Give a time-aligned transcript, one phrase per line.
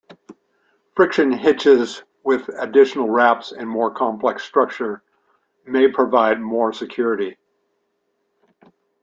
[0.95, 5.03] Friction hitches with additional wraps and more complex structure
[5.67, 7.37] may provide more security.